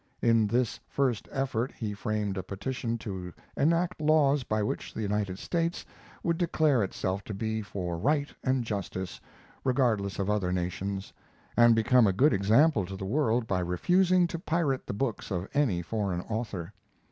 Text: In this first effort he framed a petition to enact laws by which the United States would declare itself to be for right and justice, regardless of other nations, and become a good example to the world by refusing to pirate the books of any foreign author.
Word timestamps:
In 0.19 0.47
this 0.47 0.79
first 0.87 1.29
effort 1.31 1.71
he 1.73 1.93
framed 1.93 2.35
a 2.35 2.41
petition 2.41 2.97
to 2.97 3.31
enact 3.55 4.01
laws 4.01 4.43
by 4.43 4.63
which 4.63 4.95
the 4.95 5.01
United 5.03 5.37
States 5.37 5.85
would 6.23 6.39
declare 6.39 6.81
itself 6.81 7.23
to 7.25 7.35
be 7.35 7.61
for 7.61 7.99
right 7.99 8.33
and 8.43 8.63
justice, 8.63 9.21
regardless 9.63 10.17
of 10.17 10.27
other 10.27 10.51
nations, 10.51 11.13
and 11.55 11.75
become 11.75 12.07
a 12.07 12.13
good 12.13 12.33
example 12.33 12.83
to 12.87 12.95
the 12.97 13.05
world 13.05 13.45
by 13.45 13.59
refusing 13.59 14.25
to 14.25 14.39
pirate 14.39 14.87
the 14.87 14.93
books 14.93 15.29
of 15.29 15.47
any 15.53 15.83
foreign 15.83 16.21
author. 16.21 16.73